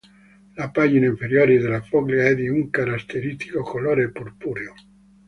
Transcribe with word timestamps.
La 0.55 0.71
pagina 0.73 1.05
inferiore 1.05 1.59
della 1.59 1.81
foglia 1.83 2.25
è 2.27 2.33
di 2.33 2.47
un 2.49 2.71
caratteristico 2.71 3.61
colore 3.61 4.09
purpureo. 4.09 4.73